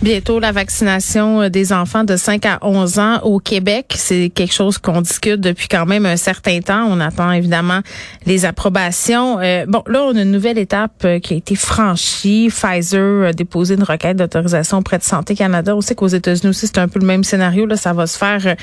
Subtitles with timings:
[0.00, 3.94] Bientôt la vaccination euh, des enfants de 5 à 11 ans au Québec.
[3.96, 6.86] C'est quelque chose qu'on discute depuis quand même un certain temps.
[6.88, 7.80] On attend évidemment
[8.24, 9.40] les approbations.
[9.40, 12.48] Euh, bon, là, on a une nouvelle étape euh, qui a été franchie.
[12.48, 15.74] Pfizer a déposé une requête d'autorisation auprès de Santé Canada.
[15.74, 17.66] On sait qu'aux États-Unis aussi, c'est un peu le même scénario.
[17.66, 18.54] Là, ça va se faire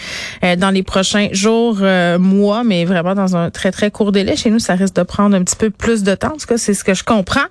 [0.57, 1.79] dans les prochains jours,
[2.19, 4.37] mois, mais vraiment dans un très, très court délai.
[4.37, 6.33] Chez nous, ça risque de prendre un petit peu plus de temps.
[6.33, 7.45] En tout cas, c'est ce que je comprends.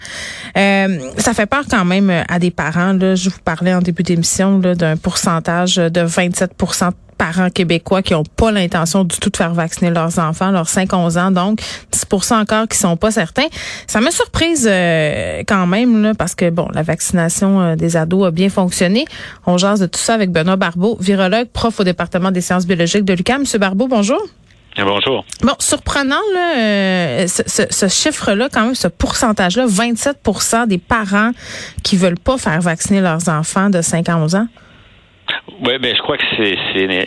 [0.54, 2.94] ça fait peur quand même à des parents.
[2.94, 8.12] Là, je vous parlais en début d'émission d'un pourcentage de 27 de parents québécois qui
[8.12, 11.60] n'ont pas l'intention du tout de faire vacciner leurs enfants, leurs 5-11 ans, donc
[11.92, 13.46] 10% encore qui sont pas certains.
[13.86, 18.26] Ça m'a surprise euh, quand même, là, parce que bon, la vaccination euh, des ados
[18.26, 19.04] a bien fonctionné.
[19.46, 23.04] On jase de tout ça avec Benoît Barbeau, virologue, prof au département des sciences biologiques
[23.04, 23.42] de l'UQAM.
[23.42, 24.20] Monsieur Barbeau, bonjour.
[24.76, 25.24] Bonjour.
[25.42, 31.30] Bon, surprenant, là, euh, ce, chiffre-là, quand même, ce pourcentage-là, 27% des parents
[31.84, 34.46] qui veulent pas faire vacciner leurs enfants de 5 à 11 ans?
[35.64, 36.56] Oui, ben je crois que c'est,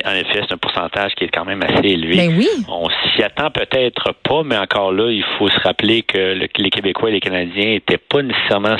[0.05, 2.15] en effet c'est un pourcentage qui est quand même assez élevé.
[2.15, 2.47] Ben oui.
[2.67, 7.09] On s'y attend peut-être pas, mais encore là, il faut se rappeler que les Québécois
[7.09, 8.77] et les Canadiens étaient pas nécessairement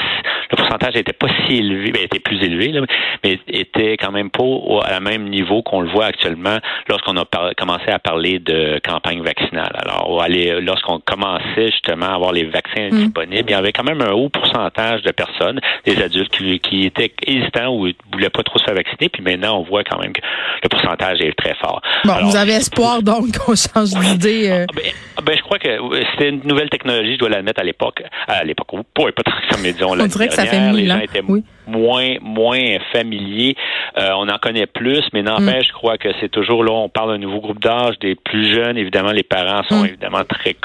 [0.52, 2.82] le pourcentage n'était pas si élevé, ben, était plus élevé, là,
[3.24, 4.44] mais était quand même pas
[4.84, 7.26] à la même niveau qu'on le voit actuellement lorsqu'on a
[7.58, 9.72] commencé à parler de campagne vaccinale.
[9.76, 10.26] Alors,
[10.62, 12.98] lorsqu'on commençait justement à avoir les vaccins mm.
[13.06, 16.86] disponibles, il y avait quand même un haut pourcentage de personnes, des adultes qui, qui
[16.86, 20.14] étaient hésitants ou voulaient pas trop se faire vacciner, puis maintenant on voit quand même
[20.14, 20.22] que
[20.64, 21.82] le pourcentage est très fort.
[22.06, 24.50] Bon, vous avez espoir donc qu'on change d'idée.
[24.50, 24.66] Euh...
[24.70, 24.84] Ah, ben,
[25.18, 25.70] ah, ben, je crois que
[26.12, 28.04] c'était une nouvelle technologie, je dois l'admettre à l'époque.
[28.28, 29.32] À l'époque, pas, pas tant
[29.62, 31.02] mais disons, on dirait que ça fait mille ans.
[31.28, 33.56] Oui moins moins familiers.
[33.98, 35.68] Euh, on en connaît plus, mais n'empêche, mm.
[35.68, 38.78] je crois que c'est toujours là, on parle d'un nouveau groupe d'âge, des plus jeunes.
[38.78, 39.88] Évidemment, les parents sont mm.
[39.88, 40.56] évidemment très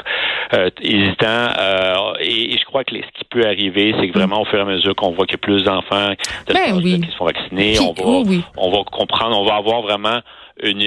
[0.53, 1.47] euh, hésitants.
[1.59, 4.61] Euh, et, je crois que ce qui peut arriver, c'est que vraiment, au fur et
[4.61, 6.13] à mesure qu'on voit qu'il y a plus d'enfants
[6.47, 10.19] ben qui se font vacciner, on va, on va comprendre, on va avoir vraiment
[10.61, 10.81] une,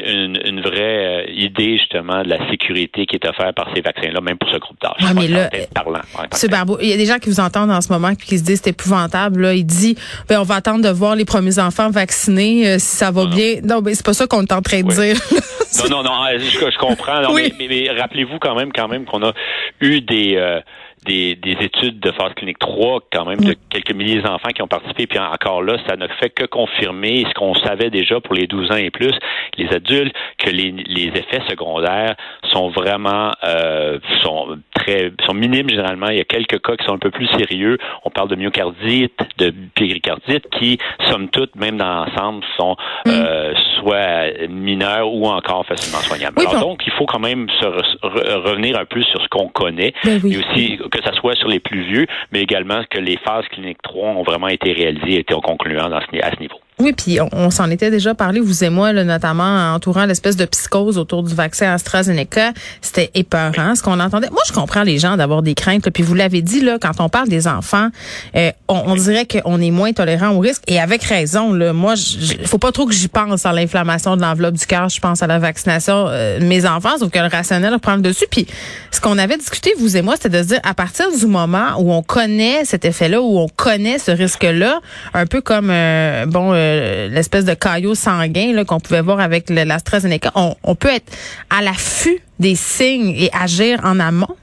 [0.44, 4.38] une, vraie euh, idée justement de la sécurité qui est offerte par ces vaccins-là, même
[4.38, 4.92] pour ce groupe d'âge.
[5.02, 6.00] Ouais, mais là, parlant.
[6.48, 8.44] Barbeau, il y a des gens qui vous entendent en ce moment et qui se
[8.44, 9.42] disent c'est épouvantable.
[9.42, 9.54] Là.
[9.54, 9.96] Il dit
[10.28, 13.56] ben, on va attendre de voir les premiers enfants vaccinés euh, si ça va bien.
[13.64, 15.16] Non, mais c'est pas ça qu'on est en train de dire.
[15.90, 17.22] non, non, non, je, je comprends.
[17.34, 19.32] mais, mais, rappelez-vous quand même, quand même qu'on a
[19.80, 20.60] eu des euh,
[21.06, 25.06] des, études de phase clinique 3, quand même, de quelques milliers d'enfants qui ont participé.
[25.06, 28.70] Puis encore là, ça ne fait que confirmer ce qu'on savait déjà pour les 12
[28.72, 29.14] ans et plus,
[29.56, 30.74] les adultes, que les,
[31.06, 32.16] effets secondaires
[32.52, 36.08] sont vraiment euh, sont très sont minimes généralement.
[36.08, 37.78] Il y a quelques cas qui sont un peu plus sérieux.
[38.04, 40.78] On parle de myocardite, de péricardite, qui,
[41.10, 43.10] somme toute, même dans l'ensemble, sont mm.
[43.10, 46.36] euh, soit mineurs ou encore facilement soignables.
[46.38, 50.20] Alors, donc, il faut quand même se revenir un peu sur ce qu'on connaît, ben
[50.24, 53.82] et aussi que ça soit sur les plus vieux, mais également que les phases cliniques
[53.82, 56.60] 3 ont vraiment été réalisées et été concluantes à ce niveau.
[56.78, 60.44] Oui, puis on, s'en était déjà parlé, vous et moi, là, notamment entourant l'espèce de
[60.44, 62.52] psychose autour du vaccin AstraZeneca.
[62.82, 64.28] C'était épeurant ce qu'on entendait.
[64.28, 65.88] Moi, je comprends les gens d'avoir des craintes.
[65.88, 67.88] puis vous l'avez dit, là, quand on parle des enfants,
[68.36, 70.64] euh, on, dirait qu'on est moins tolérant au risque.
[70.66, 74.20] Et avec raison, là, moi, il faut pas trop que j'y pense à l'inflammation de
[74.20, 74.90] l'enveloppe du cœur.
[74.90, 78.02] Je pense à la vaccination euh, de mes enfants, sauf que le rationnel prend le
[78.02, 78.26] dessus.
[78.30, 78.46] Puis
[78.90, 81.78] ce qu'on avait discuté, vous et moi, c'était de se dire, à partir du moment
[81.78, 84.80] où on connaît cet effet-là, où on connaît ce risque-là,
[85.14, 86.65] un peu comme, euh, bon...
[86.66, 91.12] Euh, l'espèce de caillot sanguin qu'on pouvait voir avec l'AstraZeneca, on, on peut être
[91.50, 94.36] à l'affût des signes et agir en amont?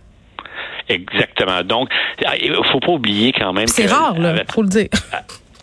[0.89, 1.61] Exactement.
[1.63, 1.89] Donc,
[2.41, 3.67] il faut pas oublier quand même.
[3.67, 4.87] C'est rare, là, faut le dire.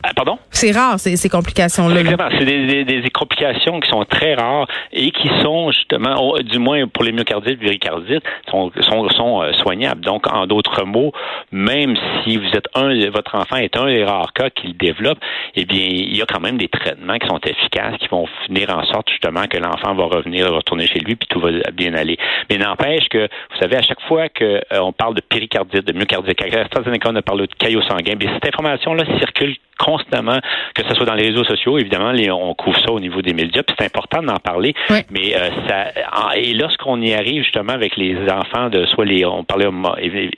[0.03, 0.39] Ah, pardon?
[0.51, 2.01] C'est rare, ces, ces complications-là.
[2.01, 2.31] Exactement.
[2.39, 6.87] C'est des, des, des, complications qui sont très rares et qui sont justement, du moins
[6.89, 10.01] pour les myocardites, péricardites, sont, sont, sont euh, soignables.
[10.01, 11.13] Donc, en d'autres mots,
[11.53, 15.19] même si vous êtes un, votre enfant est un des rares cas qu'il développe,
[15.55, 18.71] eh bien, il y a quand même des traitements qui sont efficaces, qui vont finir
[18.71, 22.17] en sorte justement que l'enfant va revenir, retourner chez lui, puis tout va bien aller.
[22.49, 26.41] Mais n'empêche que, vous savez, à chaque fois qu'on euh, parle de péricardite, de myocardite,
[26.43, 29.57] à on a parlé de caillot sanguin, bien, cette information-là circule
[29.91, 30.39] constamment,
[30.75, 33.63] que ce soit dans les réseaux sociaux, évidemment, on couvre ça au niveau des médias,
[33.63, 34.75] puis c'est important d'en parler.
[35.11, 35.89] Mais euh, ça,
[36.37, 39.69] et lorsqu'on y arrive justement avec les enfants de soit les, on parlait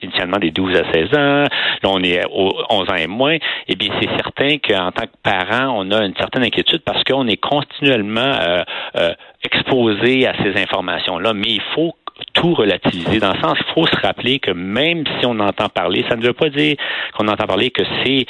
[0.02, 1.44] initialement des 12 à 16 ans,
[1.82, 3.37] là on est aux 11 ans et moins,
[3.69, 7.26] eh bien c'est certain qu'en tant que parent, on a une certaine inquiétude parce qu'on
[7.26, 8.62] est continuellement euh,
[8.96, 9.12] euh,
[9.44, 11.34] exposé à ces informations-là.
[11.34, 11.94] Mais il faut
[12.32, 13.19] tout relativiser.
[13.19, 16.23] Dans le sens, il faut se rappeler que même si on entend parler, ça ne
[16.23, 16.76] veut pas dire
[17.17, 18.26] qu'on entend parler que c'est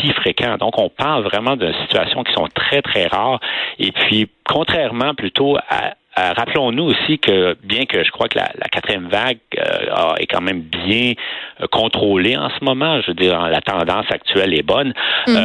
[0.00, 0.56] si fréquent.
[0.58, 3.40] Donc, on parle vraiment de situations qui sont très, très rares.
[3.78, 8.48] Et puis, contrairement plutôt à euh, rappelons-nous aussi que bien que je crois que la,
[8.70, 11.14] quatrième vague euh, est quand même bien
[11.60, 14.94] euh, contrôlée en ce moment, je veux dire, la tendance actuelle est bonne,
[15.26, 15.36] mm.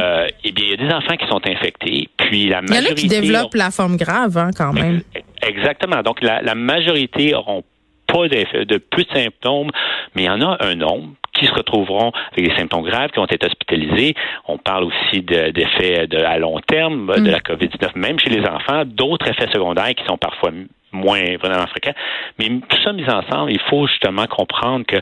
[0.44, 2.78] eh bien, il y a des enfants qui sont infectés, puis la majorité...
[2.78, 5.02] Il y en a qui développent la forme grave, hein, quand même.
[5.42, 6.02] Exactement.
[6.02, 7.64] Donc, la, la majorité auront
[8.06, 9.70] pas de, de plus de symptômes,
[10.14, 13.18] mais il y en a un nombre qui se retrouveront avec des symptômes graves, qui
[13.18, 14.14] ont été hospitalisés.
[14.46, 17.26] On parle aussi d'effets de, à long terme de mm.
[17.26, 20.50] la COVID-19, même chez les enfants, d'autres effets secondaires qui sont parfois
[20.92, 21.94] moins vraiment fréquents.
[22.38, 24.96] Mais tout ça mis ensemble, il faut justement comprendre que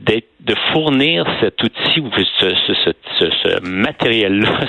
[0.00, 2.10] de fournir cet outil ou
[2.40, 4.60] ce, ce, ce, ce matériel-là,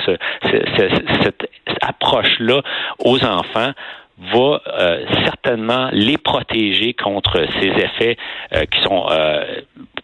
[1.22, 1.48] cette
[1.80, 2.60] approche-là
[2.98, 3.72] aux enfants
[4.32, 8.16] va euh, certainement les protéger contre ces effets
[8.54, 9.44] euh, qui sont euh,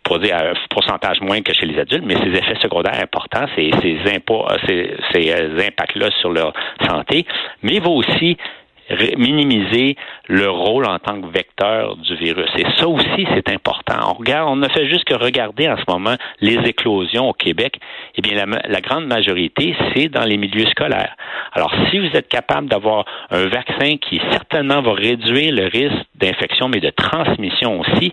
[0.05, 3.47] pour dire à un pourcentage moins que chez les adultes, mais ces effets secondaires importants,
[3.57, 3.99] ces, ces,
[4.67, 6.53] ces, ces impacts-là sur leur
[6.87, 7.27] santé,
[7.63, 8.37] mais il va aussi
[9.17, 9.97] minimiser
[10.29, 12.51] le rôle en tant que vecteur du virus.
[12.57, 13.95] Et ça aussi, c'est important.
[14.11, 17.81] On regarde, on ne fait juste que regarder en ce moment les éclosions au Québec.
[18.17, 21.17] Eh bien, la, la grande majorité, c'est dans les milieux scolaires.
[21.55, 26.69] Alors, si vous êtes capable d'avoir un vaccin qui certainement va réduire le risque d'infection,
[26.69, 28.13] mais de transmission aussi,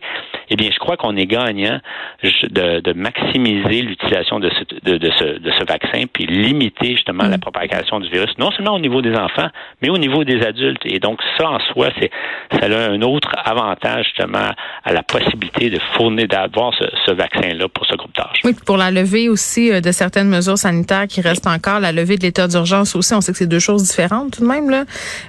[0.51, 1.79] eh bien, je crois qu'on est gagnant
[2.23, 7.23] de, de maximiser l'utilisation de ce, de, de, ce, de ce vaccin, puis limiter justement
[7.23, 7.41] la mm.
[7.41, 9.47] propagation du virus, non seulement au niveau des enfants,
[9.81, 10.81] mais au niveau des adultes.
[10.85, 12.11] Et donc, ça en soi, c'est
[12.51, 14.51] ça a un autre avantage justement
[14.83, 18.41] à la possibilité de fournir, d'avoir ce, ce vaccin-là pour ce groupe d'âge.
[18.43, 22.17] Oui, pour la levée aussi euh, de certaines mesures sanitaires qui restent encore, la levée
[22.17, 24.85] de l'état d'urgence aussi, on sait que c'est deux choses différentes tout de même, là,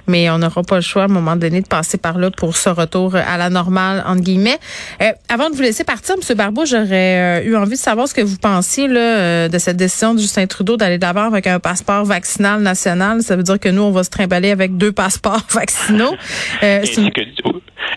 [0.07, 2.55] mais on n'aura pas le choix à un moment donné de passer par là pour
[2.55, 4.57] ce retour à la normale, entre guillemets.
[5.01, 6.37] Euh, avant de vous laisser partir, M.
[6.37, 9.77] Barbeau, j'aurais euh, eu envie de savoir ce que vous pensiez là, euh, de cette
[9.77, 13.21] décision de Justin Trudeau d'aller d'abord avec un passeport vaccinal national.
[13.21, 16.15] Ça veut dire que nous, on va se trimballer avec deux passeports vaccinaux.
[16.61, 17.21] ainsi, que,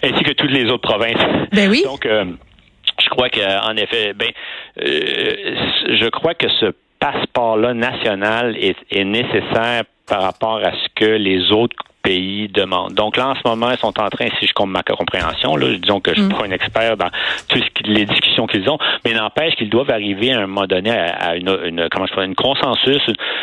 [0.03, 1.49] ainsi, que, toutes les autres provinces.
[1.53, 1.83] Ben oui.
[1.85, 4.29] Donc, je crois qu'en effet, ben,
[4.77, 11.53] je crois que ce passeport-là national est, est nécessaire par rapport à ce que les
[11.53, 11.77] autres
[12.07, 12.95] pays demandent.
[12.95, 15.67] Donc là, en ce moment, ils sont en train, si je compte ma compréhension, là,
[15.77, 16.39] disons que je ne suis mm.
[16.39, 17.11] pas un expert dans
[17.49, 21.35] toutes les discussions qu'ils ont, mais n'empêche qu'ils doivent arriver à un moment donné à,
[21.35, 23.03] une, une, comment je une consensus,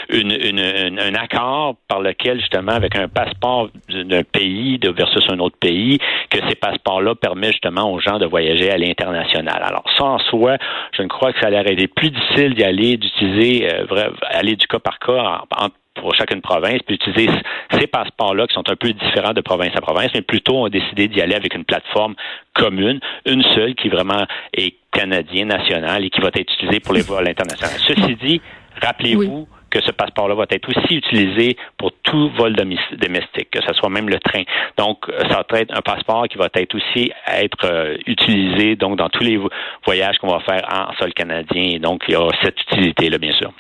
[0.10, 5.40] une, une, un accord par lequel, justement, avec un passeport d'un pays de versus un
[5.40, 5.98] autre pays,
[6.30, 9.62] que ces passeports-là permettent justement aux gens de voyager à l'international.
[9.62, 10.56] Alors, ça en soi,
[10.98, 14.68] je ne crois que ça aurait été plus difficile d'y aller, d'utiliser, euh, aller du
[14.68, 17.30] cas par cas en, en pour chacune province, puis utiliser
[17.72, 20.70] ces passeports-là qui sont un peu différents de province à province, mais plutôt on a
[20.70, 22.16] décidé d'y aller avec une plateforme
[22.54, 27.02] commune, une seule qui vraiment est canadien, national et qui va être utilisée pour les
[27.02, 27.74] vols internationaux.
[27.88, 28.42] Ceci dit,
[28.82, 33.90] rappelez-vous que ce passeport-là va être aussi utilisé pour tout vol domestique, que ce soit
[33.90, 34.44] même le train.
[34.78, 35.00] Donc,
[35.30, 39.24] ça va être un passeport qui va être aussi être euh, utilisé donc dans tous
[39.24, 39.40] les
[39.84, 41.80] voyages qu'on va faire en sol canadien.
[41.80, 43.52] donc, il y a cette utilité-là, bien sûr.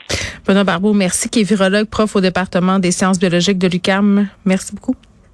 [0.45, 4.27] Benoît Barbeau, merci, qui est virologue, prof au département des sciences biologiques de l'UCAM.
[4.45, 4.95] Merci beaucoup.